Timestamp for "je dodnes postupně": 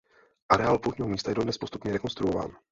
1.31-1.91